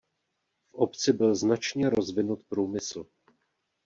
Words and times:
V 0.69 0.73
obci 0.75 1.13
byl 1.13 1.35
značně 1.35 1.89
rozvinut 1.89 2.43
průmysl. 2.49 3.05